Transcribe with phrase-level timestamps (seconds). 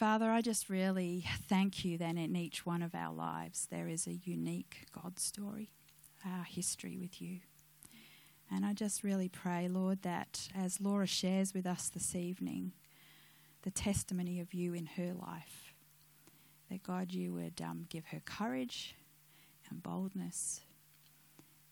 [0.00, 4.06] Father, I just really thank you that in each one of our lives there is
[4.06, 5.72] a unique God story,
[6.24, 7.40] our history with you.
[8.50, 12.72] And I just really pray, Lord, that as Laura shares with us this evening
[13.60, 15.74] the testimony of you in her life,
[16.70, 18.96] that God, you would um, give her courage
[19.68, 20.62] and boldness.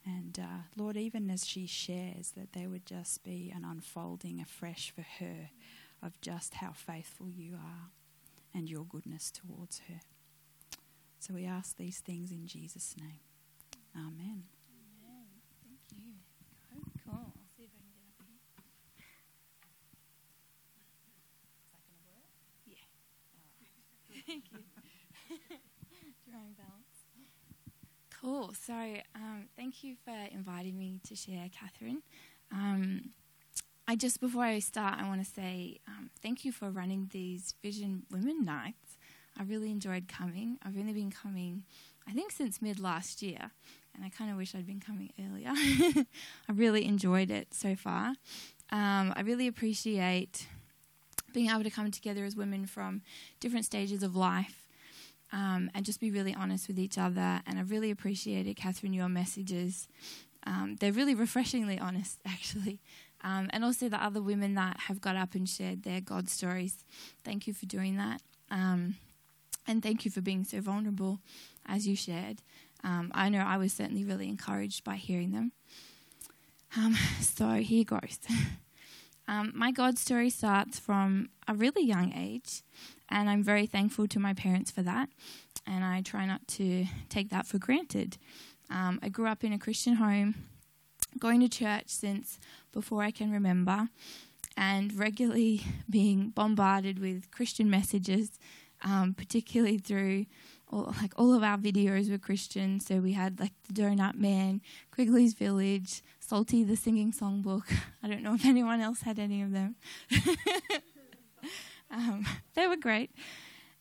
[0.04, 4.92] And uh, Lord, even as she shares, that there would just be an unfolding afresh
[4.94, 5.48] for her
[6.02, 7.88] of just how faithful you are
[8.54, 10.00] and your goodness towards her.
[11.20, 13.20] So we ask these things in Jesus' name.
[13.96, 14.44] Amen.
[15.62, 16.14] Thank you.
[17.04, 17.14] Cool.
[17.14, 18.28] I'll see if I can
[22.66, 22.76] get.
[24.10, 24.22] Yeah.
[24.26, 24.58] Thank you.
[26.34, 26.98] Own balance.
[28.20, 28.52] Cool.
[28.66, 28.74] So,
[29.14, 32.02] um, thank you for inviting me to share, Catherine.
[32.52, 33.10] Um,
[33.90, 37.54] I just before I start, I want to say um, thank you for running these
[37.62, 38.98] Vision Women Nights.
[39.38, 40.58] I really enjoyed coming.
[40.62, 41.62] I've only been coming,
[42.06, 43.50] I think, since mid last year,
[43.94, 45.52] and I kind of wish I'd been coming earlier.
[46.48, 48.08] I really enjoyed it so far.
[48.70, 50.46] Um, I really appreciate
[51.32, 53.00] being able to come together as women from
[53.40, 54.68] different stages of life
[55.32, 57.40] um, and just be really honest with each other.
[57.46, 59.88] And I really appreciated, Catherine, your messages.
[60.46, 62.80] Um, they're really refreshingly honest, actually.
[63.22, 66.84] Um, and also the other women that have got up and shared their God stories.
[67.24, 68.22] Thank you for doing that.
[68.50, 68.96] Um,
[69.66, 71.20] and thank you for being so vulnerable
[71.66, 72.42] as you shared.
[72.84, 75.52] Um, I know I was certainly really encouraged by hearing them.
[76.76, 78.18] Um, so here goes.
[79.30, 82.62] Um, my God story starts from a really young age,
[83.10, 85.10] and I'm very thankful to my parents for that.
[85.66, 88.16] And I try not to take that for granted.
[88.70, 90.34] Um, I grew up in a Christian home,
[91.18, 92.38] going to church since
[92.72, 93.88] before I can remember,
[94.56, 98.38] and regularly being bombarded with Christian messages,
[98.82, 100.26] um, particularly through
[100.70, 102.80] all, like all of our videos were Christian.
[102.80, 104.60] So we had like the Donut Man,
[104.90, 107.64] Quigley's Village, Psalty the Singing Songbook.
[108.02, 109.76] I don't know if anyone else had any of them.
[111.90, 113.10] um, they were great.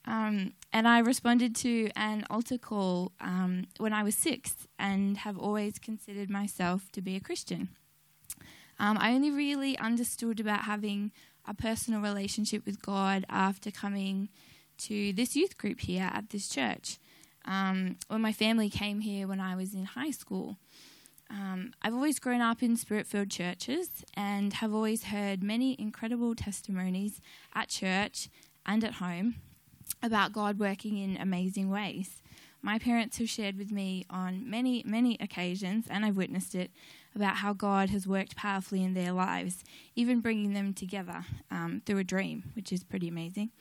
[0.08, 5.38] Um, and I responded to an altar call um, when I was six and have
[5.38, 7.70] always considered myself to be a Christian.
[8.80, 11.12] Um, I only really understood about having
[11.46, 14.30] a personal relationship with God after coming
[14.80, 17.00] to this youth group here at this church.
[17.44, 20.58] Um, when my family came here when I was in high school.
[21.30, 26.36] Um, I've always grown up in spirit filled churches and have always heard many incredible
[26.36, 27.20] testimonies
[27.54, 28.30] at church
[28.66, 29.36] and at home
[30.02, 32.22] about God working in amazing ways.
[32.62, 36.72] My parents have shared with me on many, many occasions, and I've witnessed it,
[37.16, 39.64] about how God has worked powerfully in their lives,
[39.96, 43.52] even bringing them together um, through a dream, which is pretty amazing.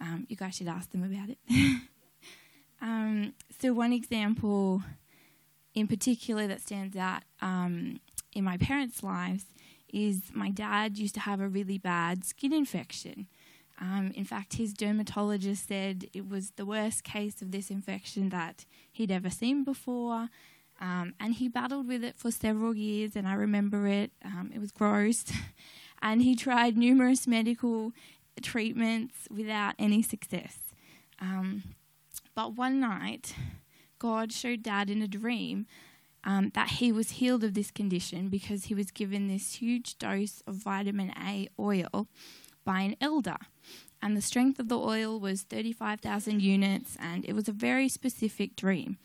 [0.00, 1.38] Um, you guys should ask them about it.
[2.80, 4.82] um, so, one example
[5.74, 8.00] in particular that stands out um,
[8.32, 9.44] in my parents' lives
[9.92, 13.26] is my dad used to have a really bad skin infection.
[13.80, 18.64] Um, in fact, his dermatologist said it was the worst case of this infection that
[18.90, 20.28] he'd ever seen before.
[20.80, 24.12] Um, and he battled with it for several years, and I remember it.
[24.24, 25.24] Um, it was gross.
[26.02, 27.92] and he tried numerous medical
[28.42, 30.58] treatments without any success.
[31.20, 31.62] Um,
[32.34, 33.34] but one night,
[33.98, 35.66] God showed Dad in a dream
[36.24, 40.42] um, that he was healed of this condition because he was given this huge dose
[40.46, 42.08] of vitamin A oil
[42.64, 43.36] by an elder.
[44.00, 48.56] And the strength of the oil was 35,000 units, and it was a very specific
[48.56, 48.98] dream.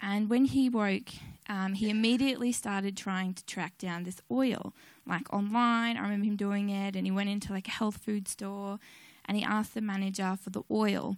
[0.00, 1.10] And when he woke,
[1.48, 4.72] um, he immediately started trying to track down this oil,
[5.06, 5.96] like online.
[5.96, 8.78] I remember him doing it, and he went into like a health food store
[9.28, 11.16] and he asked the manager for the oil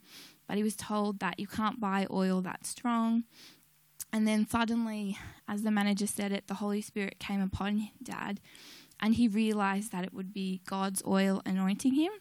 [0.48, 3.24] but he was told that you can't buy oil that strong.
[4.12, 8.40] And then suddenly, as the manager said it, the Holy Spirit came upon Dad,
[9.00, 12.12] and he realized that it would be God's oil anointing him.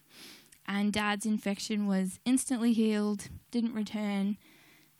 [0.68, 4.38] And Dad's infection was instantly healed, didn't return.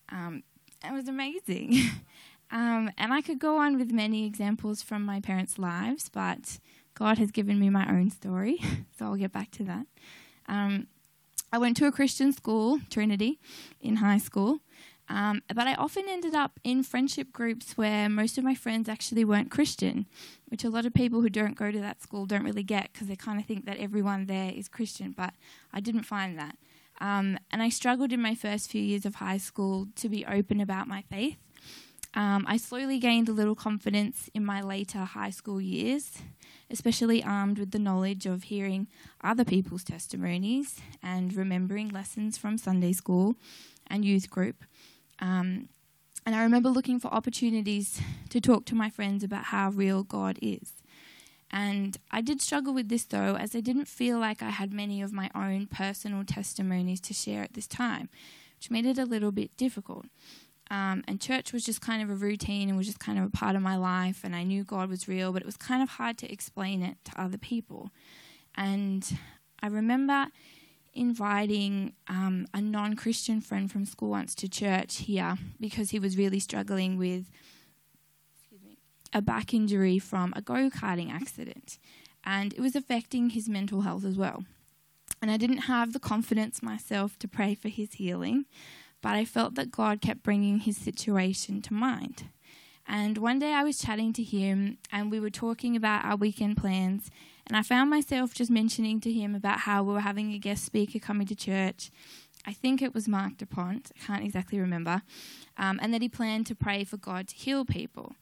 [0.10, 0.44] Um,
[0.84, 1.78] it was amazing.
[2.52, 6.60] um, and I could go on with many examples from my parents' lives, but
[6.94, 8.60] God has given me my own story,
[8.98, 9.86] so I'll get back to that.
[10.48, 10.88] Um,
[11.52, 13.40] I went to a Christian school, Trinity,
[13.80, 14.60] in high school.
[15.10, 19.24] Um, but I often ended up in friendship groups where most of my friends actually
[19.24, 20.06] weren't Christian,
[20.50, 23.08] which a lot of people who don't go to that school don't really get because
[23.08, 25.14] they kind of think that everyone there is Christian.
[25.16, 25.34] But
[25.74, 26.58] I didn't find that.
[27.00, 30.60] Um, and I struggled in my first few years of high school to be open
[30.60, 31.38] about my faith.
[32.14, 36.18] Um, I slowly gained a little confidence in my later high school years,
[36.70, 38.88] especially armed with the knowledge of hearing
[39.24, 43.36] other people's testimonies and remembering lessons from Sunday school
[43.86, 44.64] and youth group.
[45.20, 45.70] Um,
[46.26, 50.38] and I remember looking for opportunities to talk to my friends about how real God
[50.42, 50.74] is.
[51.50, 55.02] And I did struggle with this though, as I didn't feel like I had many
[55.02, 58.10] of my own personal testimonies to share at this time,
[58.58, 60.08] which made it a little bit difficult.
[60.70, 63.30] Um, and church was just kind of a routine and was just kind of a
[63.30, 65.88] part of my life, and I knew God was real, but it was kind of
[65.92, 67.92] hard to explain it to other people.
[68.56, 69.10] And
[69.64, 70.28] I remember
[70.98, 76.18] inviting um, a non Christian friend from school once to church here because he was
[76.18, 77.26] really struggling with
[79.14, 81.78] a back injury from a go karting accident.
[82.24, 84.44] And it was affecting his mental health as well.
[85.22, 88.46] And I didn't have the confidence myself to pray for his healing,
[89.02, 92.26] but I felt that God kept bringing his situation to mind.
[92.88, 96.58] And one day I was chatting to him and we were talking about our weekend
[96.58, 97.10] plans.
[97.48, 100.66] And I found myself just mentioning to him about how we were having a guest
[100.66, 101.92] speaker coming to church.
[102.46, 105.02] I think it was Marc Dupont, I can't exactly remember.
[105.58, 108.16] Um, and that he planned to pray for God to heal people.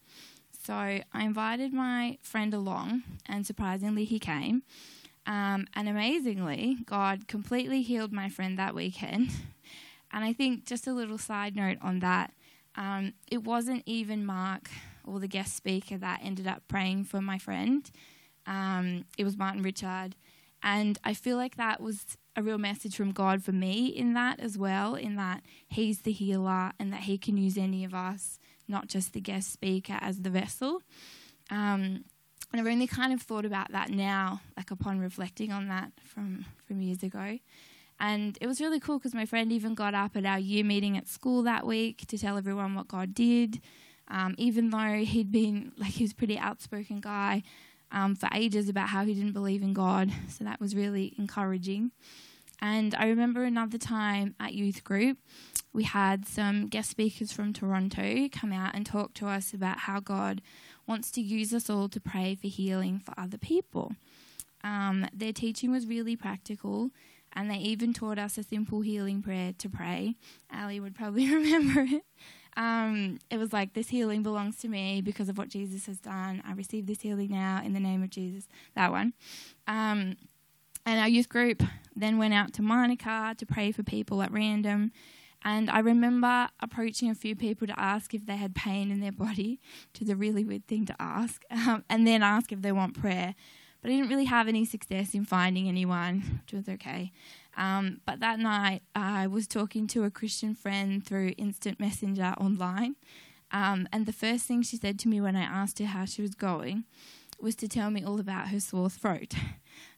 [0.63, 4.63] So I invited my friend along, and surprisingly, he came.
[5.27, 9.29] Um, and amazingly, God completely healed my friend that weekend.
[10.11, 12.31] And I think just a little side note on that
[12.77, 14.69] um, it wasn't even Mark
[15.03, 17.89] or the guest speaker that ended up praying for my friend.
[18.47, 20.15] Um, it was Martin Richard.
[20.63, 24.39] And I feel like that was a real message from God for me in that
[24.39, 28.39] as well, in that He's the healer and that He can use any of us,
[28.67, 30.81] not just the guest speaker, as the vessel.
[31.49, 32.03] Um,
[32.51, 36.45] and I've only kind of thought about that now, like upon reflecting on that from,
[36.65, 37.39] from years ago.
[37.99, 40.97] And it was really cool because my friend even got up at our year meeting
[40.97, 43.61] at school that week to tell everyone what God did.
[44.07, 47.43] Um, even though he'd been, like, he was a pretty outspoken guy
[47.91, 50.11] um, for ages about how he didn't believe in God.
[50.29, 51.91] So that was really encouraging.
[52.61, 55.17] And I remember another time at youth group,
[55.73, 59.99] we had some guest speakers from Toronto come out and talk to us about how
[59.99, 60.41] God
[60.87, 63.93] wants to use us all to pray for healing for other people.
[64.63, 66.91] Um, their teaching was really practical
[67.33, 70.15] and they even taught us a simple healing prayer to pray.
[70.53, 72.03] Ali would probably remember it.
[72.57, 76.41] Um, it was like, This healing belongs to me because of what Jesus has done.
[76.47, 78.47] I receive this healing now in the name of Jesus.
[78.75, 79.13] That one.
[79.67, 80.17] Um,
[80.85, 81.63] and our youth group
[81.95, 84.91] then went out to Manuka to pray for people at random.
[85.43, 89.11] And I remember approaching a few people to ask if they had pain in their
[89.11, 89.59] body,
[89.91, 92.99] which is a really weird thing to ask, um, and then ask if they want
[92.99, 93.35] prayer.
[93.81, 97.11] But I didn't really have any success in finding anyone, which was okay.
[97.57, 102.95] Um, but that night, I was talking to a Christian friend through Instant Messenger online.
[103.51, 106.21] Um, and the first thing she said to me when I asked her how she
[106.21, 106.85] was going
[107.39, 109.33] was to tell me all about her sore throat.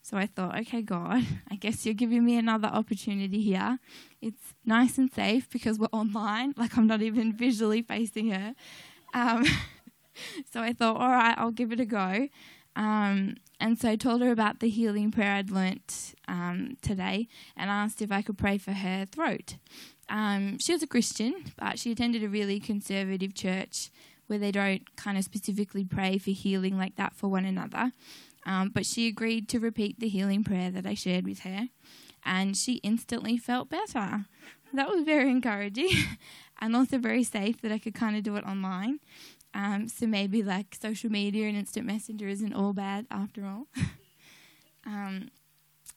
[0.02, 3.78] So I thought, okay, God, I guess you're giving me another opportunity here.
[4.22, 8.56] It's nice and safe because we're online, like I'm not even visually facing her.
[9.14, 9.46] Um,
[10.52, 12.30] so I thought, all right, I'll give it a go.
[12.78, 17.28] Um, and so I told her about the healing prayer I'd learnt um, today
[17.58, 19.56] and asked if I could pray for her throat.
[20.10, 23.90] Um, she was a Christian, but she attended a really conservative church
[24.28, 27.92] where they don't kind of specifically pray for healing like that for one another.
[28.46, 31.70] Um, but she agreed to repeat the healing prayer that I shared with her,
[32.24, 34.26] and she instantly felt better.
[34.74, 35.90] That was very encouraging
[36.62, 39.00] and also very safe that I could kind of do it online.
[39.58, 43.66] Um, so maybe like social media and instant messenger isn't all bad after all.
[44.86, 45.30] um,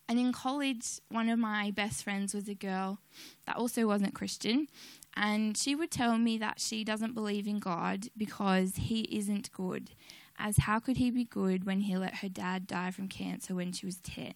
[0.09, 3.01] and in college, one of my best friends was a girl
[3.47, 4.67] that also wasn't Christian.
[5.15, 9.91] And she would tell me that she doesn't believe in God because he isn't good.
[10.39, 13.73] As how could he be good when he let her dad die from cancer when
[13.73, 14.33] she was 10?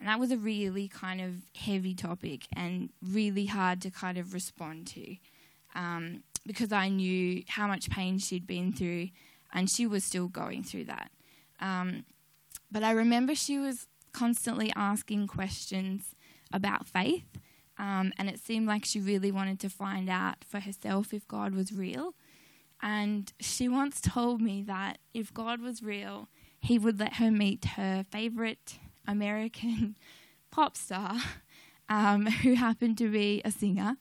[0.00, 4.32] And that was a really kind of heavy topic and really hard to kind of
[4.32, 5.16] respond to.
[5.74, 9.08] Um, because I knew how much pain she'd been through,
[9.52, 11.10] and she was still going through that.
[11.60, 12.04] Um,
[12.70, 16.14] but I remember she was constantly asking questions
[16.52, 17.26] about faith,
[17.78, 21.54] um, and it seemed like she really wanted to find out for herself if God
[21.54, 22.14] was real.
[22.82, 26.28] And she once told me that if God was real,
[26.60, 29.96] He would let her meet her favorite American
[30.50, 31.16] pop star,
[31.88, 33.96] um, who happened to be a singer.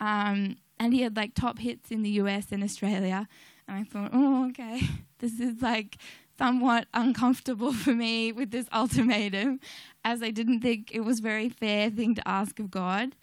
[0.00, 3.28] Um, and he had like top hits in the US and Australia.
[3.68, 4.80] And I thought, oh, okay,
[5.20, 5.96] this is like
[6.36, 9.60] somewhat uncomfortable for me with this ultimatum,
[10.04, 13.14] as I didn't think it was a very fair thing to ask of God.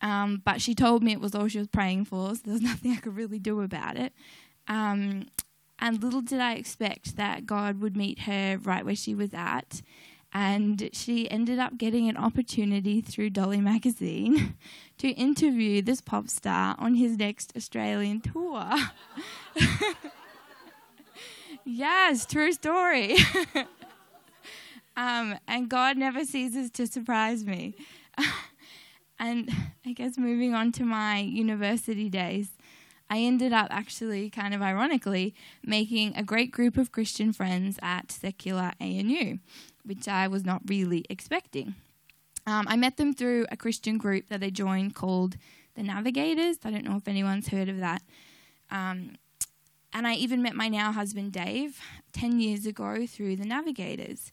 [0.00, 2.62] Um, but she told me it was all she was praying for, so there was
[2.72, 4.14] nothing I could really do about it.
[4.66, 5.26] Um,
[5.78, 9.82] and little did I expect that God would meet her right where she was at.
[10.36, 14.56] And she ended up getting an opportunity through Dolly Magazine
[14.98, 18.68] to interview this pop star on his next Australian tour.
[21.64, 23.16] yes, true story.
[24.96, 27.76] um, and God never ceases to surprise me.
[29.20, 29.48] and
[29.86, 32.50] I guess moving on to my university days,
[33.10, 38.10] I ended up actually, kind of ironically, making a great group of Christian friends at
[38.10, 39.38] secular ANU,
[39.84, 41.74] which I was not really expecting.
[42.46, 45.36] Um, I met them through a Christian group that I joined called
[45.74, 46.58] the Navigators.
[46.64, 48.02] I don't know if anyone's heard of that.
[48.70, 49.16] Um,
[49.92, 51.80] and I even met my now husband Dave
[52.12, 54.32] 10 years ago through the Navigators.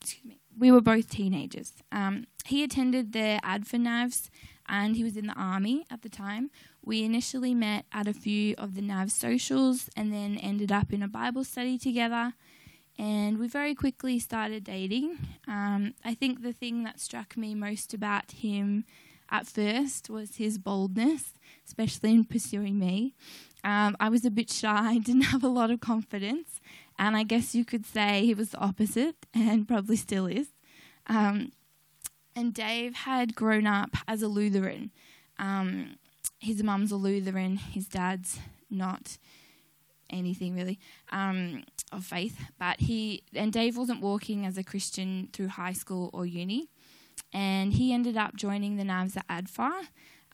[0.00, 0.40] Excuse me.
[0.56, 1.72] We were both teenagers.
[1.90, 4.28] Um, he attended the ADFA Navs
[4.68, 6.50] and he was in the army at the time.
[6.84, 11.02] We initially met at a few of the NAV socials and then ended up in
[11.02, 12.34] a Bible study together
[12.98, 15.18] and we very quickly started dating.
[15.48, 18.84] Um, I think the thing that struck me most about him
[19.30, 21.32] at first was his boldness,
[21.66, 23.14] especially in pursuing me.
[23.64, 26.60] Um, I was a bit shy, didn't have a lot of confidence,
[26.98, 30.48] and I guess you could say he was the opposite, and probably still is.
[31.06, 31.52] Um,
[32.36, 34.90] and Dave had grown up as a Lutheran.
[35.38, 35.96] Um,
[36.44, 38.38] his mum's a Lutheran, his dad's
[38.70, 39.18] not
[40.10, 40.78] anything really
[41.10, 42.38] um, of faith.
[42.58, 46.68] But he and Dave wasn't walking as a Christian through high school or uni,
[47.32, 49.46] and he ended up joining the Navs at.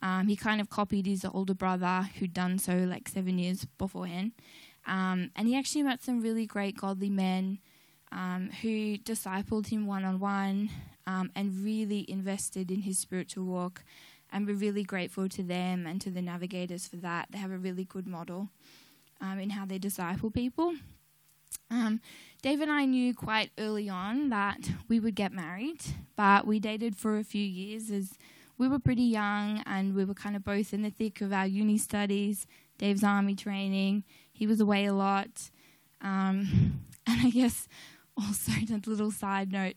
[0.02, 4.32] Um, he kind of copied his older brother who'd done so like seven years beforehand,
[4.86, 7.58] um, and he actually met some really great godly men
[8.10, 10.70] um, who discipled him one on one
[11.34, 13.84] and really invested in his spiritual walk.
[14.32, 17.28] And we're really grateful to them and to the navigators for that.
[17.30, 18.48] They have a really good model
[19.20, 20.74] um, in how they disciple people.
[21.70, 22.00] Um,
[22.42, 25.80] Dave and I knew quite early on that we would get married,
[26.16, 28.12] but we dated for a few years as
[28.56, 31.46] we were pretty young and we were kind of both in the thick of our
[31.46, 32.46] uni studies,
[32.78, 34.04] Dave's army training.
[34.32, 35.50] He was away a lot.
[36.00, 37.68] Um, and I guess
[38.16, 39.74] also, a little side note,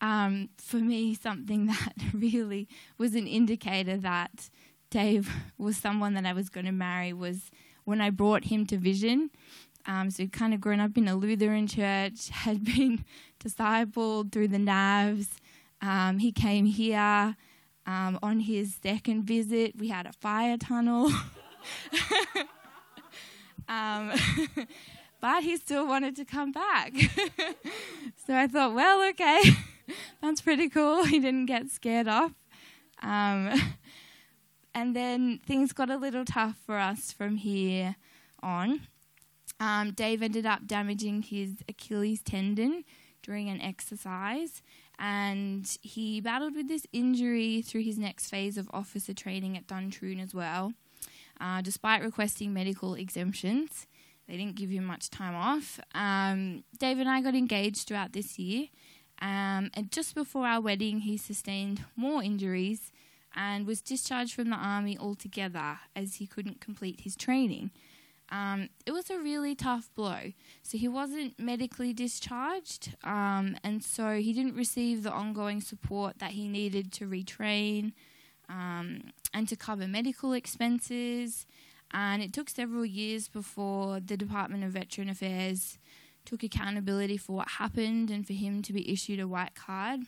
[0.00, 4.50] um, for me, something that really was an indicator that
[4.90, 7.50] Dave was someone that I was going to marry was
[7.84, 9.30] when I brought him to Vision.
[9.86, 13.04] Um, so he'd kind of grown up in a Lutheran church, had been
[13.40, 15.28] discipled through the Navs.
[15.80, 17.36] Um, he came here
[17.86, 19.78] um, on his second visit.
[19.78, 21.10] We had a fire tunnel.
[23.68, 24.12] Um,
[25.20, 26.92] but he still wanted to come back.
[28.26, 29.40] so I thought, well, okay,
[30.22, 31.04] that's pretty cool.
[31.08, 32.32] He didn't get scared off.
[33.02, 33.52] Um,
[34.74, 37.96] and then things got a little tough for us from here
[38.42, 38.82] on.
[39.60, 42.84] Um, Dave ended up damaging his Achilles tendon
[43.22, 44.62] during an exercise,
[44.98, 50.22] and he battled with this injury through his next phase of officer training at Duntroon
[50.22, 50.72] as well.
[51.40, 53.86] Uh, despite requesting medical exemptions,
[54.28, 55.80] they didn't give him much time off.
[55.94, 58.66] Um, Dave and I got engaged throughout this year,
[59.20, 62.92] um, and just before our wedding, he sustained more injuries
[63.34, 67.70] and was discharged from the army altogether as he couldn't complete his training.
[68.30, 70.32] Um, it was a really tough blow.
[70.62, 76.32] So he wasn't medically discharged, um, and so he didn't receive the ongoing support that
[76.32, 77.92] he needed to retrain
[78.48, 81.46] um, and to cover medical expenses.
[81.90, 85.78] And it took several years before the Department of Veteran Affairs
[86.28, 90.00] took accountability for what happened and for him to be issued a white card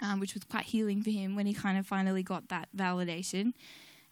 [0.00, 3.52] um, which was quite healing for him when he kind of finally got that validation.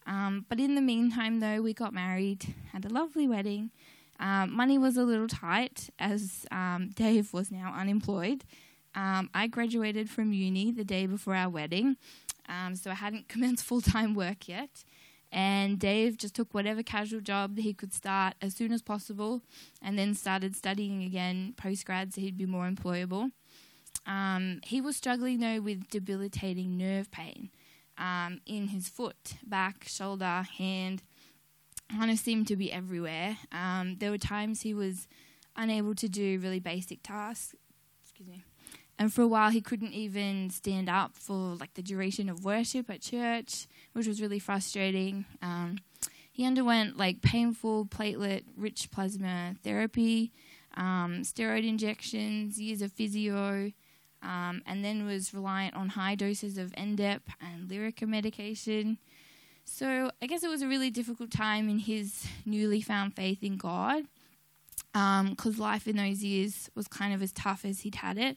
[0.06, 3.70] Um, but in the meantime, though, we got married, had a lovely wedding.
[4.20, 8.44] Um, money was a little tight as um, Dave was now unemployed.
[8.94, 11.96] Um, I graduated from uni the day before our wedding,
[12.48, 14.84] um, so I hadn't commenced full time work yet.
[15.34, 19.42] And Dave just took whatever casual job he could start as soon as possible
[19.82, 23.32] and then started studying again post grad so he'd be more employable.
[24.06, 27.50] Um, he was struggling though with debilitating nerve pain
[27.98, 31.02] um, in his foot, back, shoulder, hand.
[31.90, 33.36] Kind of seemed to be everywhere.
[33.50, 35.08] Um, there were times he was
[35.56, 37.56] unable to do really basic tasks.
[38.02, 38.44] Excuse me.
[38.98, 42.88] And for a while, he couldn't even stand up for like the duration of worship
[42.90, 45.24] at church, which was really frustrating.
[45.42, 45.78] Um,
[46.30, 50.32] he underwent like painful platelet-rich plasma therapy,
[50.76, 53.72] um, steroid injections, years of physio,
[54.22, 58.98] um, and then was reliant on high doses of Endep and Lyrica medication.
[59.64, 63.56] So I guess it was a really difficult time in his newly found faith in
[63.56, 64.04] God
[64.92, 68.36] because um, life in those years was kind of as tough as he'd had it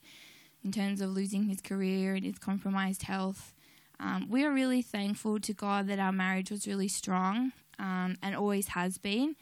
[0.68, 3.54] in terms of losing his career and his compromised health.
[4.02, 8.36] Um, we are really thankful to God that our marriage was really strong um, and
[8.36, 9.38] always has been.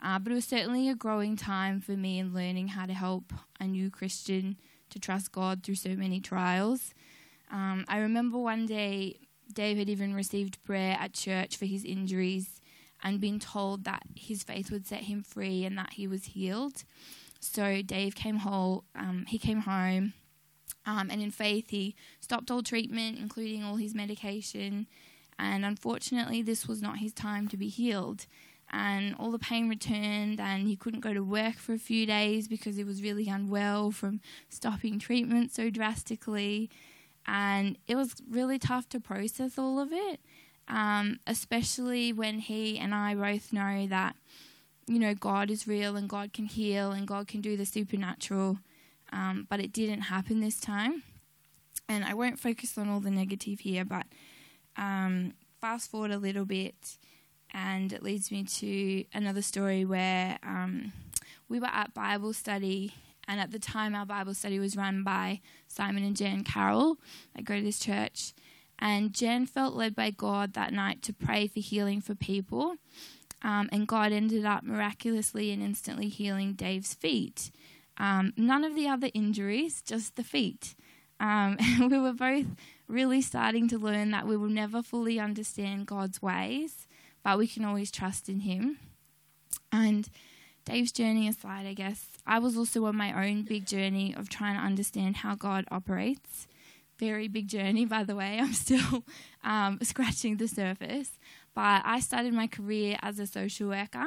[0.00, 3.32] Uh, but it was certainly a growing time for me in learning how to help
[3.58, 4.56] a new Christian
[4.90, 6.94] to trust God through so many trials.
[7.50, 9.18] Um, I remember one day
[9.52, 12.60] Dave had even received prayer at church for his injuries
[13.02, 16.84] and been told that his faith would set him free and that he was healed.
[17.40, 18.82] So Dave came home.
[18.94, 20.12] Um, he came home,
[20.88, 24.86] um, and in faith, he stopped all treatment, including all his medication.
[25.38, 28.26] And unfortunately, this was not his time to be healed.
[28.70, 32.48] And all the pain returned, and he couldn't go to work for a few days
[32.48, 36.70] because he was really unwell from stopping treatment so drastically.
[37.26, 40.20] And it was really tough to process all of it
[40.68, 44.16] um, especially when he and I both know that,
[44.86, 48.58] you know, God is real and God can heal and God can do the supernatural.
[49.12, 51.02] Um, but it didn't happen this time.
[51.88, 54.06] And I won't focus on all the negative here, but
[54.76, 56.98] um, fast forward a little bit,
[57.52, 60.92] and it leads me to another story where um,
[61.48, 62.92] we were at Bible study
[63.26, 66.96] and at the time our Bible study was run by Simon and Jan Carroll.
[67.36, 68.32] I go to this church,
[68.78, 72.76] and Jen felt led by God that night to pray for healing for people.
[73.42, 77.50] Um, and God ended up miraculously and instantly healing Dave's feet.
[77.98, 80.74] Um, none of the other injuries, just the feet.
[81.20, 82.46] Um, we were both
[82.86, 86.86] really starting to learn that we will never fully understand God's ways,
[87.22, 88.78] but we can always trust in Him.
[89.72, 90.08] And
[90.64, 94.56] Dave's journey aside, I guess, I was also on my own big journey of trying
[94.56, 96.46] to understand how God operates
[96.98, 98.38] very big journey, by the way.
[98.40, 99.04] I'm still
[99.44, 101.10] um, scratching the surface.
[101.54, 104.06] But I started my career as a social worker.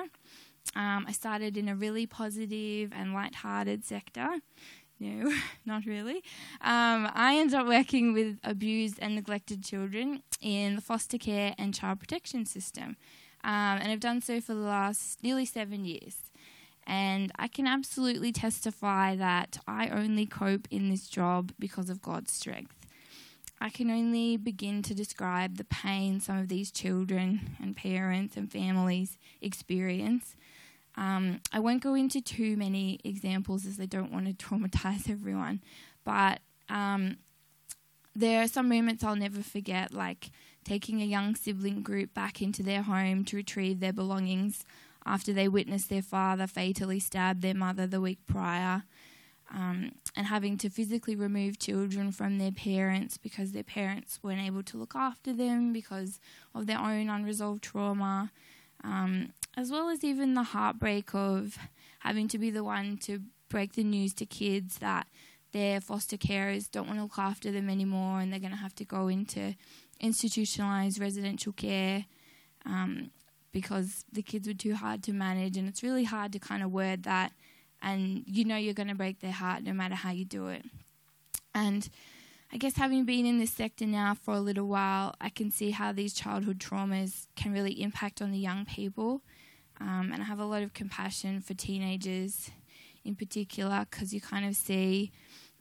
[0.76, 4.40] Um, I started in a really positive and light-hearted sector.
[5.00, 5.34] No,
[5.66, 6.18] not really.
[6.62, 11.74] Um, I ended up working with abused and neglected children in the foster care and
[11.74, 12.96] child protection system.
[13.44, 16.18] Um, and I've done so for the last nearly seven years.
[16.86, 22.32] And I can absolutely testify that I only cope in this job because of God's
[22.32, 22.76] strength.
[23.60, 28.52] I can only begin to describe the pain some of these children and parents and
[28.52, 30.36] families experience.
[30.96, 35.62] Um, I won't go into too many examples as I don't want to traumatize everyone,
[36.04, 37.18] but um,
[38.16, 40.32] there are some moments I'll never forget, like
[40.64, 44.66] taking a young sibling group back into their home to retrieve their belongings
[45.06, 48.84] after they witnessed their father fatally stab their mother the week prior
[49.54, 54.64] um, and having to physically remove children from their parents because their parents weren't able
[54.64, 56.20] to look after them because
[56.56, 58.32] of their own unresolved trauma,
[58.84, 61.58] um, as well as even the heartbreak of
[62.00, 65.08] having to be the one to break the news to kids that
[65.52, 68.76] their foster carers don't want to look after them anymore and they're going to have
[68.76, 69.56] to go into
[70.00, 72.06] institutionalized residential care
[72.66, 73.12] um,
[73.52, 75.58] because the kids were too hard to manage.
[75.58, 77.34] And it's really hard to kind of word that
[77.82, 80.64] and you know you're going to break their heart no matter how you do it.
[81.54, 81.90] And
[82.54, 85.72] I guess having been in this sector now for a little while, I can see
[85.72, 89.22] how these childhood traumas can really impact on the young people.
[89.82, 92.52] Um, and I have a lot of compassion for teenagers
[93.04, 95.12] in particular because you kind of see,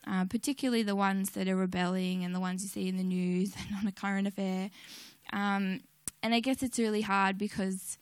[0.06, 3.54] uh, particularly the ones that are rebelling and the ones you see in the news
[3.68, 4.70] and on a current affair.
[5.32, 5.80] Um,
[6.22, 7.96] and I guess it's really hard because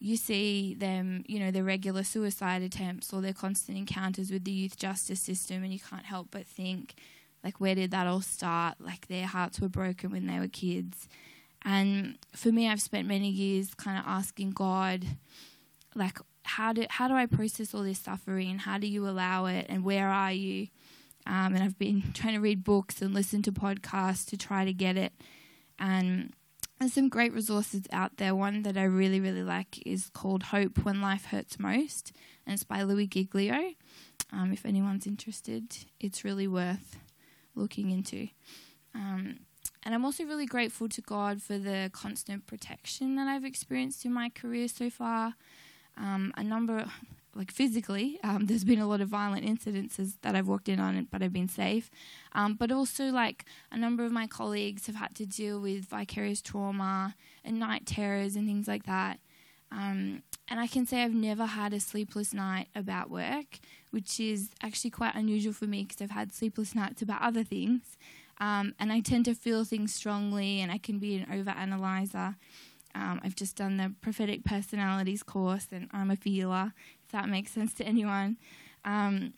[0.00, 4.50] you see them, you know, their regular suicide attempts or their constant encounters with the
[4.50, 6.94] youth justice system, and you can't help but think,
[7.44, 8.76] like, where did that all start?
[8.80, 11.06] Like, their hearts were broken when they were kids.
[11.62, 15.04] And for me, I've spent many years kind of asking God,
[15.94, 18.58] like, how do how do I process all this suffering?
[18.58, 19.66] How do you allow it?
[19.68, 20.68] And where are you?
[21.26, 24.72] Um, and I've been trying to read books and listen to podcasts to try to
[24.72, 25.12] get it.
[25.78, 26.32] And
[26.78, 28.34] there's some great resources out there.
[28.34, 32.12] One that I really, really like is called Hope When Life Hurts Most,
[32.46, 33.74] and it's by Louie Giglio.
[34.32, 36.98] Um, if anyone's interested, it's really worth
[37.54, 38.28] looking into.
[38.94, 39.40] Um,
[39.82, 44.12] and I'm also really grateful to God for the constant protection that I've experienced in
[44.12, 45.34] my career so far.
[46.00, 46.86] Um, a number,
[47.34, 48.18] like physically.
[48.24, 51.32] Um, there's been a lot of violent incidences that I've walked in on, but I've
[51.32, 51.90] been safe.
[52.32, 56.40] Um, but also, like a number of my colleagues have had to deal with vicarious
[56.40, 59.20] trauma and night terrors and things like that.
[59.72, 63.60] Um, and I can say I've never had a sleepless night about work,
[63.90, 67.96] which is actually quite unusual for me because I've had sleepless nights about other things.
[68.40, 72.36] Um, and I tend to feel things strongly, and I can be an over analyzer.
[72.94, 76.72] Um, I've just done the prophetic personalities course, and I'm a feeler,
[77.04, 78.36] if that makes sense to anyone.
[78.84, 79.34] Um,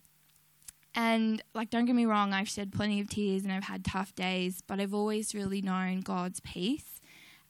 [0.95, 4.15] and, like, don't get me wrong, I've shed plenty of tears and I've had tough
[4.15, 7.01] days, but I've always really known God's peace.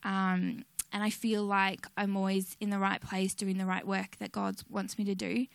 [0.04, 4.16] Um, and I feel like I'm always in the right place doing the right work
[4.18, 5.46] that God wants me to do.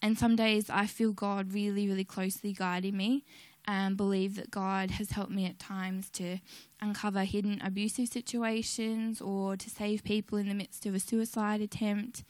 [0.00, 3.24] And some days I feel God really, really closely guiding me
[3.66, 6.38] and believe that God has helped me at times to
[6.80, 12.24] uncover hidden abusive situations or to save people in the midst of a suicide attempt.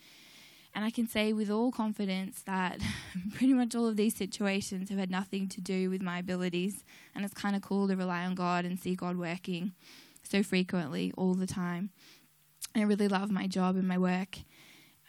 [0.74, 2.80] And I can say with all confidence that
[3.34, 6.84] pretty much all of these situations have had nothing to do with my abilities.
[7.14, 9.72] And it's kind of cool to rely on God and see God working
[10.22, 11.90] so frequently all the time.
[12.74, 14.38] I really love my job and my work,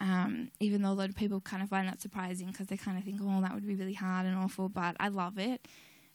[0.00, 2.98] um, even though a lot of people kind of find that surprising because they kind
[2.98, 5.68] of think, oh, that would be really hard and awful, but I love it.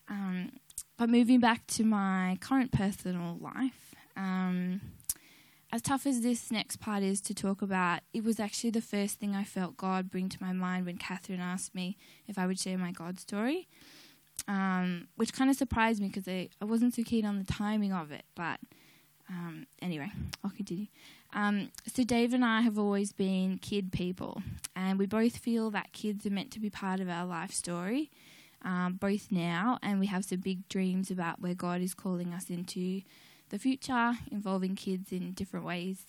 [0.09, 0.51] Um,
[0.97, 4.81] but moving back to my current personal life, um,
[5.71, 9.19] as tough as this next part is to talk about, it was actually the first
[9.19, 12.59] thing I felt God bring to my mind when Catherine asked me if I would
[12.59, 13.67] share my God story,
[14.47, 17.91] um, which kind of surprised me because I, I wasn't so keen on the timing
[17.91, 18.23] of it.
[18.33, 18.59] But
[19.29, 20.09] um, anyway,
[20.43, 20.87] I'll continue.
[21.33, 24.41] Um, so, Dave and I have always been kid people,
[24.75, 28.09] and we both feel that kids are meant to be part of our life story,
[28.67, 32.49] um, both now, and we have some big dreams about where God is calling us
[32.49, 33.01] into
[33.49, 36.05] the future, involving kids in different ways.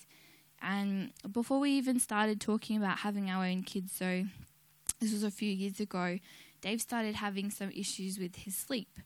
[0.61, 4.25] And before we even started talking about having our own kids, so
[4.99, 6.19] this was a few years ago,
[6.59, 8.99] Dave started having some issues with his sleep.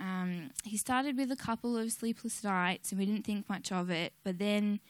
[0.00, 3.90] Um, he started with a couple of sleepless nights, and we didn't think much of
[3.90, 4.80] it, but then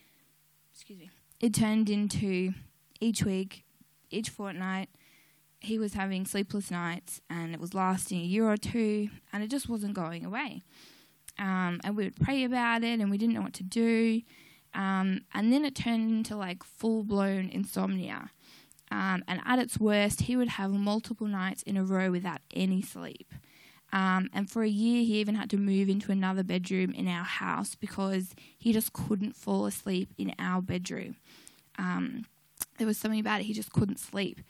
[0.73, 2.53] excuse me, it turned into
[2.99, 3.63] each week,
[4.09, 4.89] each fortnight,
[5.61, 9.49] he was having sleepless nights and it was lasting a year or two and it
[9.49, 10.63] just wasn't going away.
[11.39, 14.21] Um, and we would pray about it and we didn't know what to do.
[14.73, 18.31] Um, and then it turned into like full blown insomnia.
[18.89, 22.81] Um, and at its worst, he would have multiple nights in a row without any
[22.81, 23.31] sleep.
[23.93, 27.23] Um, and for a year, he even had to move into another bedroom in our
[27.23, 31.17] house because he just couldn't fall asleep in our bedroom.
[31.77, 32.25] Um,
[32.77, 34.41] there was something about it, he just couldn't sleep.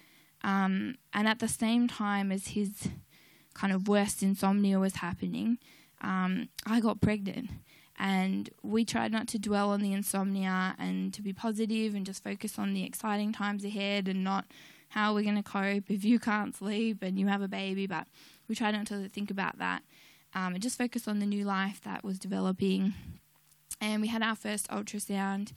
[0.44, 2.88] Um, and at the same time as his
[3.54, 5.58] kind of worst insomnia was happening,
[6.02, 7.50] um, I got pregnant.
[8.00, 12.24] And we tried not to dwell on the insomnia and to be positive and just
[12.24, 14.46] focus on the exciting times ahead and not
[14.90, 17.86] how we're going to cope if you can't sleep and you have a baby.
[17.86, 18.08] But
[18.48, 19.84] we tried not to think about that
[20.34, 22.94] um, and just focus on the new life that was developing.
[23.80, 25.54] And we had our first ultrasound,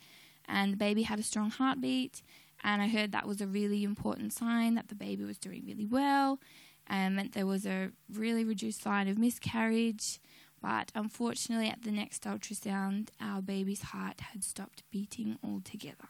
[0.47, 2.23] and the baby had a strong heartbeat.
[2.65, 5.87] And I heard that was a really important sign that the baby was doing really
[5.87, 6.41] well,
[6.87, 10.19] and meant there was a really reduced sign of miscarriage.
[10.61, 16.09] But unfortunately, at the next ultrasound, our baby's heart had stopped beating altogether.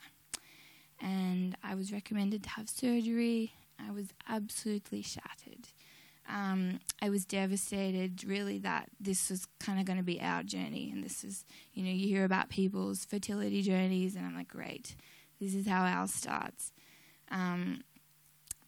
[1.00, 3.52] And I was recommended to have surgery.
[3.84, 5.68] I was absolutely shattered
[6.28, 10.90] um, I was devastated, really, that this was kind of going to be our journey.
[10.92, 14.96] And this is, you know, you hear about people's fertility journeys, and I'm like, great,
[15.40, 16.72] this is how ours starts.
[17.30, 17.82] Um,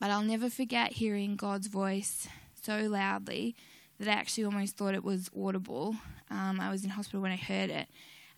[0.00, 2.28] but I'll never forget hearing God's voice
[2.60, 3.54] so loudly
[3.98, 5.96] that I actually almost thought it was audible.
[6.30, 7.88] Um, I was in hospital when I heard it.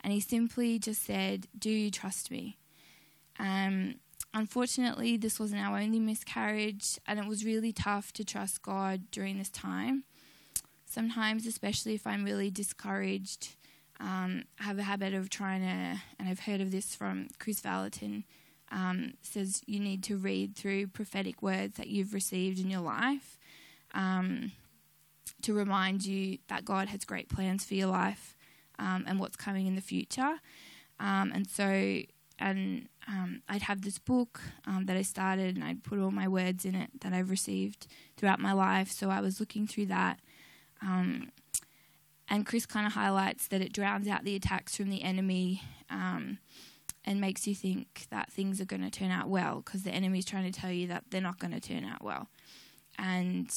[0.01, 2.57] And he simply just said, Do you trust me?
[3.37, 3.95] Um,
[4.33, 9.39] Unfortunately, this wasn't our only miscarriage, and it was really tough to trust God during
[9.39, 10.03] this time.
[10.85, 13.55] Sometimes, especially if I'm really discouraged,
[13.99, 17.61] um, I have a habit of trying to, and I've heard of this from Kris
[17.61, 18.23] Vallotton,
[18.71, 23.37] um, says you need to read through prophetic words that you've received in your life
[23.93, 24.51] um,
[25.41, 28.37] to remind you that God has great plans for your life
[28.77, 30.39] um, and what's coming in the future.
[30.99, 32.01] Um, and so,
[32.37, 34.39] and um, I'd have this book
[34.85, 38.39] that I started and I'd put all my words in it that I've received throughout
[38.39, 38.91] my life.
[38.91, 40.19] So I was looking through that.
[40.81, 41.31] Um,
[42.29, 46.37] and Kris kind of highlights that it drowns out the attacks from the enemy um,
[47.03, 50.25] and makes you think that things are going to turn out well because the enemy's
[50.25, 52.27] trying to tell you that they're not going to turn out well.
[52.97, 53.51] And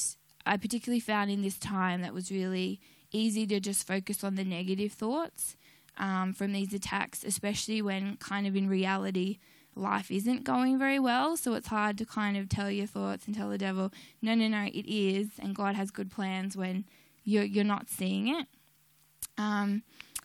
[0.47, 2.81] I particularly found in this time that was really
[3.13, 5.57] easy to just focus on the negative thoughts
[5.99, 9.39] um, from these attacks, especially when kind of in reality
[9.75, 11.37] life isn't going very well.
[11.37, 14.49] So it's hard to kind of tell your thoughts and tell the devil, no, no,
[14.49, 16.85] no, it is, and God has good plans when
[17.25, 18.47] you're you're not seeing it.
[19.39, 19.83] Um,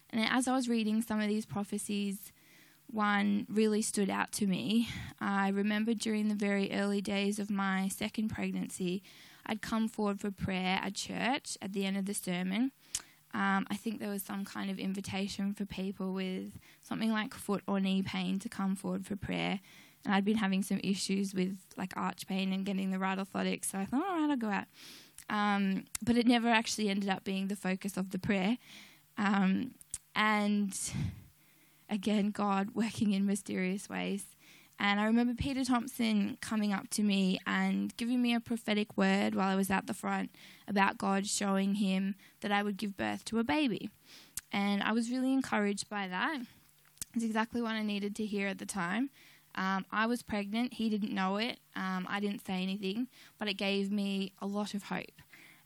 [0.10, 2.32] and as I was reading some of these prophecies,
[2.90, 4.88] one really stood out to me.
[5.20, 9.04] I remember during the very early days of my second pregnancy,
[9.46, 12.72] I'd come forward for prayer at church at the end of the sermon
[13.34, 17.62] um, I think there was some kind of invitation for people with something like foot
[17.68, 19.60] or knee pain to come forward for prayer.
[20.06, 23.66] And I'd been having some issues with like arch pain and getting the right orthotics,
[23.66, 24.66] so I thought, all right, I'll go out.
[25.30, 28.58] Um, but it never actually ended up being the focus of the prayer.
[29.18, 29.72] Um,
[30.16, 30.78] and
[31.90, 34.26] again, God working in mysterious ways.
[34.80, 39.34] And I remember Peter Thompson coming up to me and giving me a prophetic word
[39.34, 40.30] while I was at the front
[40.68, 43.90] about God showing him that I would give birth to a baby.
[44.52, 46.42] And I was really encouraged by that.
[47.16, 49.10] It's exactly what I needed to hear at the time.
[49.58, 50.76] Um, I was pregnant.
[50.76, 51.60] He didn't know it.
[51.76, 53.08] Um, I didn't say anything,
[53.40, 55.22] but it gave me a lot of hope.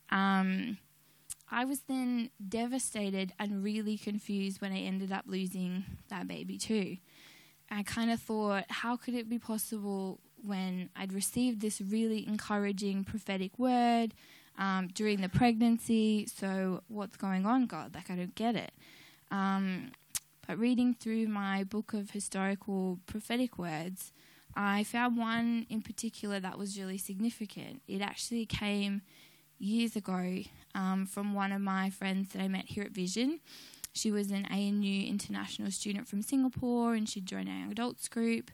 [0.10, 0.78] Um,
[1.52, 6.98] I was then devastated and really confused when I ended up losing that baby too.
[7.70, 13.04] I kind of thought, how could it be possible when I'd received this really encouraging
[13.04, 14.14] prophetic word
[14.58, 16.26] um, during the pregnancy?
[16.28, 17.96] So, what's going on, God?
[17.96, 18.72] Like, I don't get it.
[19.30, 19.92] Um,
[20.52, 24.12] but reading through my book of historical prophetic words,
[24.54, 27.82] I found one in particular that was really significant.
[27.88, 29.02] It actually came
[29.60, 30.40] years ago
[30.76, 33.40] um, from one of my friends that I met here at Vision.
[33.94, 38.52] She was an ANU international student from Singapore and she'd joined our adults group.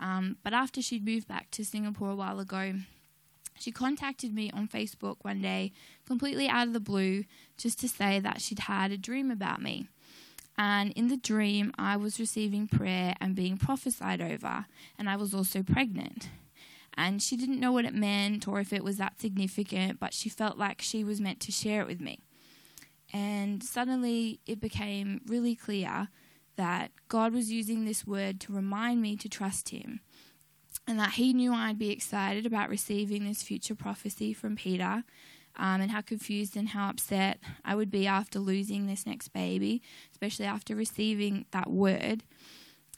[0.00, 2.72] Um, but after she'd moved back to Singapore a while ago,
[3.58, 5.72] she contacted me on Facebook one day,
[6.06, 7.24] completely out of the blue,
[7.58, 9.88] just to say that she'd had a dream about me.
[10.56, 14.66] And in the dream, I was receiving prayer and being prophesied over,
[14.98, 16.28] and I was also pregnant.
[16.96, 20.28] And she didn't know what it meant or if it was that significant, but she
[20.28, 22.20] felt like she was meant to share it with me.
[23.12, 26.08] And suddenly it became really clear
[26.56, 30.00] that God was using this word to remind me to trust Him
[30.86, 35.04] and that He knew I'd be excited about receiving this future prophecy from Peter.
[35.56, 39.82] Um, and how confused and how upset I would be after losing this next baby,
[40.10, 42.24] especially after receiving that word.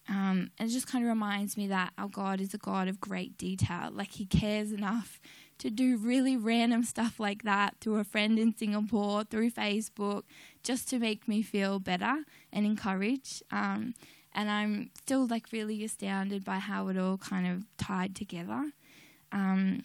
[0.09, 3.01] Um, and it just kind of reminds me that our God is a God of
[3.01, 3.91] great detail.
[3.93, 5.21] Like, He cares enough
[5.59, 10.23] to do really random stuff like that through a friend in Singapore, through Facebook,
[10.63, 13.43] just to make me feel better and encouraged.
[13.51, 13.95] Um,
[14.35, 18.71] and I'm still like really astounded by how it all kind of tied together.
[19.33, 19.83] Um,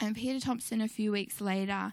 [0.00, 1.92] and Peter Thompson, a few weeks later,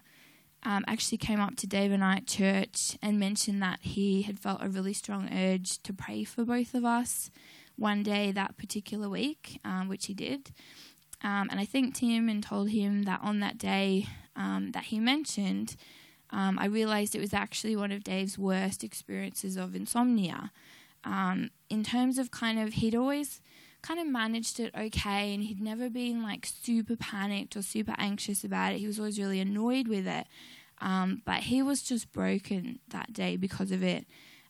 [0.62, 4.38] um, actually came up to Dave and I at church and mentioned that he had
[4.38, 7.30] felt a really strong urge to pray for both of us
[7.76, 10.50] one day that particular week, um, which he did.
[11.22, 14.98] Um, and I thanked him and told him that on that day um, that he
[14.98, 15.76] mentioned,
[16.30, 20.50] um, I realized it was actually one of Dave's worst experiences of insomnia.
[21.04, 23.40] Um, in terms of kind of, he'd always
[23.82, 28.44] kind of managed it okay and he'd never been like super panicked or super anxious
[28.44, 28.78] about it.
[28.78, 30.26] He was always really annoyed with it.
[30.80, 34.06] Um, but he was just broken that day because of it.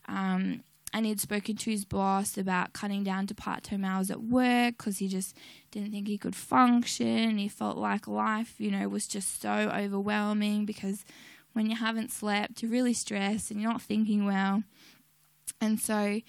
[0.07, 0.63] Um,
[0.93, 4.79] and he'd spoken to his boss about cutting down to part time hours at work
[4.79, 5.37] because he just
[5.71, 7.39] didn't think he could function.
[7.39, 11.05] He felt like life, you know, was just so overwhelming because
[11.53, 14.63] when you haven't slept, you're really stressed and you're not thinking well.
[15.61, 16.21] And so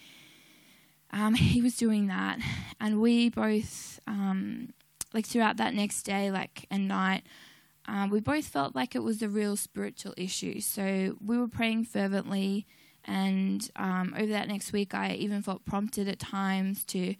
[1.11, 2.39] um, he was doing that.
[2.79, 4.73] And we both, um,
[5.13, 7.23] like throughout that next day, like and night,
[7.87, 10.59] um, we both felt like it was a real spiritual issue.
[10.59, 12.67] So we were praying fervently
[13.05, 17.15] and um, over that next week, I even felt prompted at times to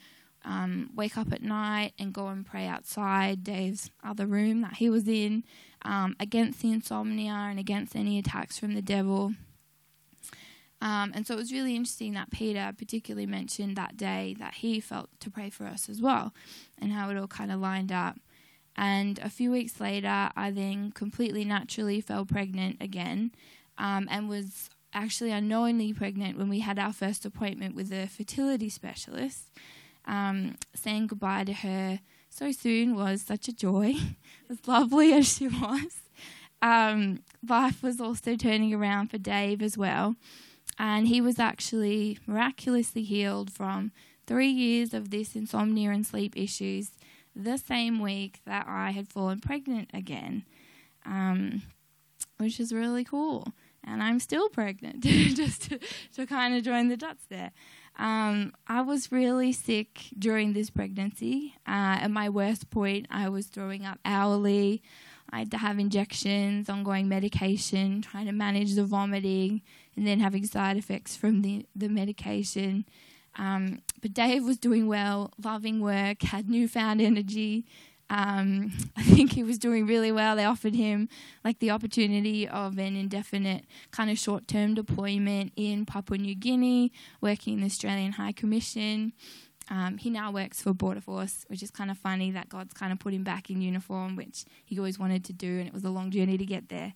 [0.46, 4.90] um, wake up at night and go and pray outside Dave's other room that he
[4.90, 5.44] was in
[5.82, 9.34] um, against the insomnia and against any attacks from the devil.
[10.82, 14.80] Um, and so it was really interesting that Peter particularly mentioned that day that he
[14.80, 16.34] felt to pray for us as well
[16.78, 18.18] and how it all kind of lined up.
[18.78, 23.32] And a few weeks later, I then completely naturally fell pregnant again
[23.78, 28.70] um, and was actually unknowingly pregnant when we had our first appointment with a fertility
[28.70, 29.52] specialist.
[30.06, 33.96] Um, saying goodbye to her so soon was such a joy,
[34.50, 36.02] as lovely as she was.
[36.62, 40.16] Um, life was also turning around for Dave as well,
[40.80, 43.92] and he was actually miraculously healed from
[44.26, 46.92] three years of this insomnia and sleep issues
[47.36, 50.46] the same week that I had fallen pregnant again,
[51.06, 51.62] um,
[52.38, 55.80] which is really cool and I'm still pregnant, just to,
[56.16, 57.52] to kind of join the dots there.
[57.98, 61.56] Um, I was really sick during this pregnancy.
[61.68, 64.82] Uh, at my worst point, I was throwing up hourly.
[65.32, 69.62] I had to have injections, ongoing medication, trying to manage the vomiting,
[69.96, 72.86] and then having side effects from the, the medication.
[73.38, 77.66] Um, but Dave was doing well, loving work, had newfound energy,
[78.10, 80.36] Um, I think he was doing really well.
[80.36, 81.10] They offered him
[81.44, 86.92] like the opportunity of an indefinite kind of short term deployment in Papua New Guinea,
[87.22, 89.14] working in the Australian High Commission.
[89.72, 92.92] Um, he now works for Border Force, which is kind of funny that God's kind
[92.92, 95.84] of put him back in uniform, which he always wanted to do, and it was
[95.84, 96.94] a long journey to get there.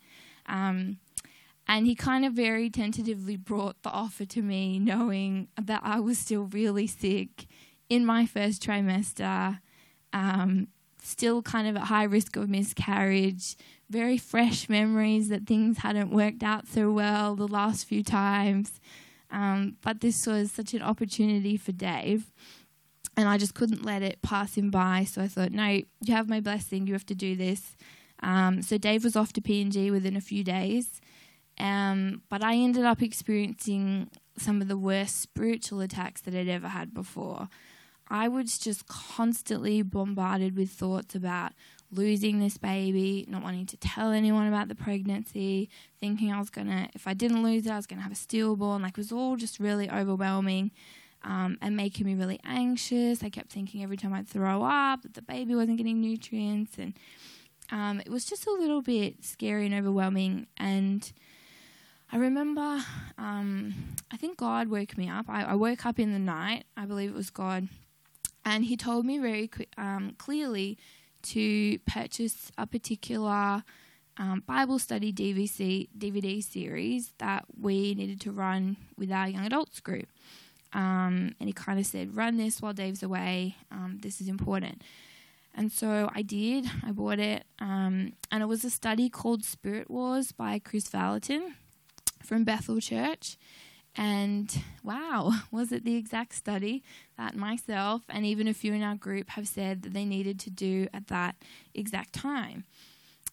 [0.47, 0.97] Um,
[1.67, 6.17] and he kind of very tentatively brought the offer to me, knowing that I was
[6.17, 7.47] still really sick
[7.89, 9.59] in my first trimester,
[10.11, 10.67] um,
[11.01, 13.55] still kind of at high risk of miscarriage,
[13.89, 18.79] very fresh memories that things hadn't worked out so well the last few times.
[19.31, 22.31] Um, but this was such an opportunity for Dave.
[23.15, 25.05] And I just couldn't let it pass him by.
[25.05, 26.87] So I thought, no, you have my blessing.
[26.87, 27.75] You have to do this.
[28.21, 31.01] Um, so Dave was off to PNG within a few days.
[31.59, 36.69] Um, but I ended up experiencing some of the worst spiritual attacks that I'd ever
[36.69, 37.49] had before.
[38.09, 41.53] I was just constantly bombarded with thoughts about
[41.91, 46.89] losing this baby, not wanting to tell anyone about the pregnancy, thinking I was gonna,
[46.93, 48.81] if I didn't lose it, I was gonna have a stillborn.
[48.81, 50.71] Like it was all just really overwhelming
[51.23, 53.23] um, and making me really anxious.
[53.23, 56.93] I kept thinking every time I'd throw up that the baby wasn't getting nutrients, and
[57.71, 60.47] um, it was just a little bit scary and overwhelming.
[60.57, 61.11] And
[62.13, 62.79] I remember,
[63.17, 63.73] um,
[64.11, 65.25] I think God woke me up.
[65.27, 66.65] I, I, woke up in the night.
[66.77, 67.67] I believe it was God,
[68.45, 69.49] and He told me very
[69.79, 70.77] um, clearly
[71.23, 73.63] to purchase a particular
[74.17, 79.79] um, Bible study DVC, DVD series that we needed to run with our young adults
[79.79, 80.07] group.
[80.71, 83.55] Um, and he kind of said, "Run this while Dave's away.
[83.71, 84.83] Um, this is important."
[85.55, 86.69] And so I did.
[86.85, 91.55] I bought it, um, and it was a study called Spirit Wars by Kris Vallotton
[92.23, 93.37] from Bethel Church.
[93.95, 96.83] And wow, was it the exact study
[97.17, 100.49] that myself and even a few in our group have said that they needed to
[100.49, 101.35] do at that
[101.73, 102.65] exact time?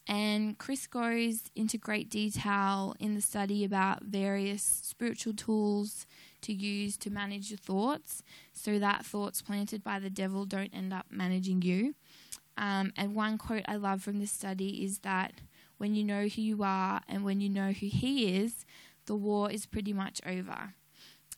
[0.07, 6.07] And Kris goes into great detail in the study about various spiritual tools
[6.43, 8.23] to use to manage your thoughts
[8.53, 11.95] so that thoughts planted by the devil don't end up managing you.
[12.57, 15.33] Um, and one quote I love from this study is that
[15.81, 18.67] when you know who you are and when you know who he is,
[19.07, 20.75] the war is pretty much over.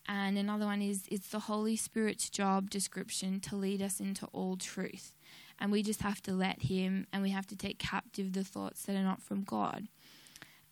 [0.09, 4.57] And another one is it's the Holy Spirit's job description to lead us into all
[4.57, 5.15] truth.
[5.61, 8.83] And we just have to let Him and we have to take captive the thoughts
[8.83, 9.87] that are not from God.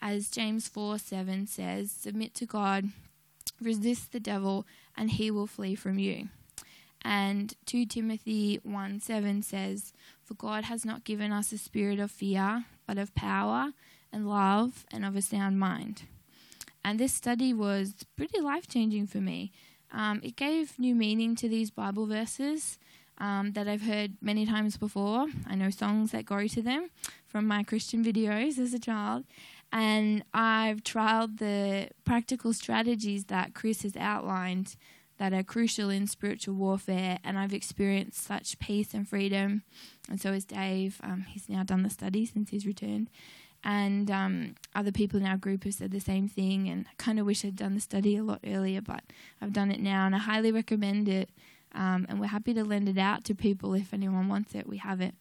[0.02, 2.88] As James 4 7 says, submit to God,
[3.62, 6.28] resist the devil, and he will flee from you.
[7.02, 9.92] And 2 Timothy 1 7 says,
[10.24, 13.70] For God has not given us a spirit of fear, but of power
[14.12, 16.02] and love and of a sound mind.
[16.84, 19.52] And this study was pretty life changing for me.
[19.92, 22.80] Um, it gave new meaning to these Bible verses
[23.18, 25.28] um, that I've heard many times before.
[25.46, 26.90] I know songs that go to them
[27.28, 29.22] from my Christian videos as a child.
[29.70, 34.74] And I've trialed the practical strategies that Kris has outlined
[35.20, 39.62] that are crucial in spiritual warfare, and I've experienced such peace and freedom.
[40.08, 40.98] And so has Dave.
[41.02, 43.10] Um, he's now done the study since he's returned.
[43.62, 46.70] And um, other people in our group have said the same thing.
[46.70, 49.02] And I kind of wish I'd done the study a lot earlier, but
[49.42, 51.28] I've done it now, and I highly recommend it.
[51.74, 54.66] Um, and we're happy to lend it out to people if anyone wants it.
[54.66, 55.14] We have it.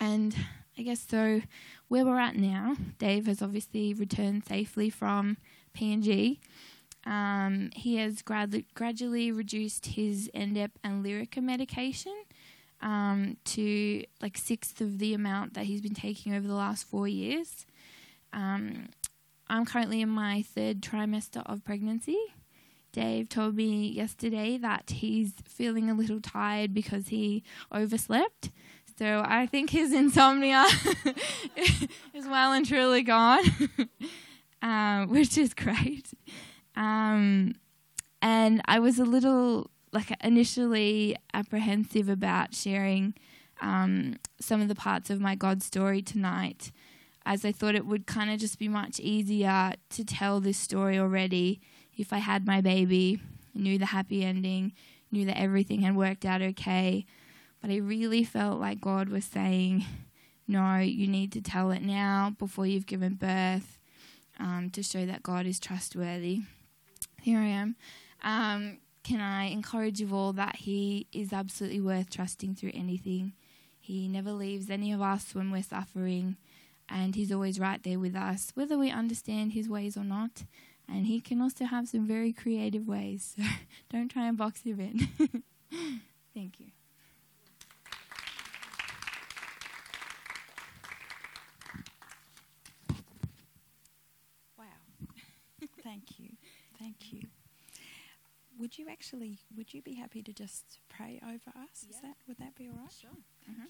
[0.00, 0.34] And
[0.76, 1.42] I guess so.
[1.86, 5.36] Where we're at now, Dave has obviously returned safely from
[5.72, 6.38] PNG.
[7.06, 12.14] Um, he has grad- gradually reduced his Endep and Lyrica medication
[12.80, 17.08] um, to like sixth of the amount that he's been taking over the last four
[17.08, 17.66] years.
[18.32, 18.88] Um,
[19.48, 22.18] I'm currently in my third trimester of pregnancy.
[22.92, 28.50] Dave told me yesterday that he's feeling a little tired because he overslept.
[28.98, 30.66] So I think his insomnia
[32.14, 33.44] is well and truly gone,
[34.60, 36.12] um, which is great.
[36.78, 37.56] Um,
[38.22, 43.14] and I was a little like initially apprehensive about sharing
[43.60, 46.70] um, some of the parts of my God story tonight,
[47.26, 50.98] as I thought it would kind of just be much easier to tell this story
[50.98, 51.60] already
[51.96, 53.20] if I had my baby,
[53.54, 54.72] knew the happy ending,
[55.10, 57.04] knew that everything had worked out okay.
[57.60, 59.84] But I really felt like God was saying,
[60.46, 63.80] no, you need to tell it now before you've given birth
[64.38, 66.42] um, to show that God is trustworthy.
[67.22, 67.76] Here I am.
[68.22, 73.32] Um, can I encourage you all that He is absolutely worth trusting through anything.
[73.80, 76.36] He never leaves any of us when we're suffering,
[76.88, 80.44] and He's always right there with us, whether we understand His ways or not.
[80.88, 83.44] And He can also have some very creative ways, so
[83.90, 85.42] don't try and box Him in.
[86.34, 86.77] Thank you.
[98.58, 101.86] Would you actually would you be happy to just pray over us?
[101.88, 102.92] Is that would that be all right?
[102.92, 103.10] Sure.
[103.50, 103.64] Mm-hmm.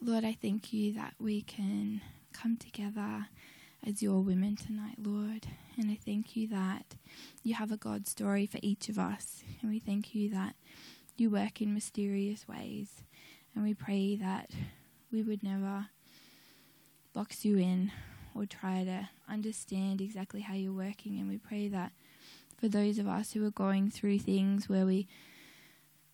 [0.00, 2.02] Lord, I thank you that we can
[2.32, 3.28] come together
[3.86, 5.46] as your women tonight, Lord.
[5.78, 6.96] And I thank you that
[7.42, 9.42] you have a God story for each of us.
[9.62, 10.56] And we thank you that
[11.16, 13.02] you work in mysterious ways.
[13.54, 14.50] And we pray that
[15.10, 15.86] we would never
[17.14, 17.92] box you in
[18.34, 21.18] or try to understand exactly how you're working.
[21.18, 21.92] And we pray that
[22.58, 25.06] for those of us who are going through things where we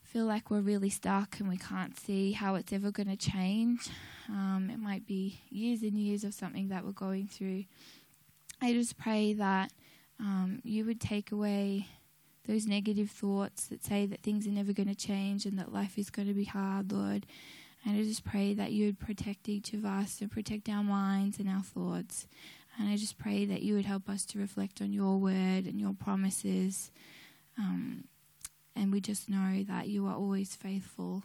[0.03, 3.89] feel like we're really stuck and we can't see how it's ever going to change.
[4.29, 7.65] Um, it might be years and years of something that we're going through.
[8.61, 9.73] I just pray that
[10.19, 11.87] um, you would take away
[12.47, 15.97] those negative thoughts that say that things are never going to change and that life
[15.97, 17.25] is going to be hard, Lord.
[17.85, 21.39] And I just pray that you would protect each of us and protect our minds
[21.39, 22.27] and our thoughts.
[22.79, 25.81] And I just pray that you would help us to reflect on your word and
[25.81, 26.91] your promises.
[27.59, 28.05] Um,
[28.77, 31.25] and we just know that you are always faithful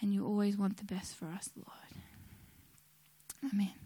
[0.00, 3.52] and you always want the best for us, Lord.
[3.52, 3.81] Amen.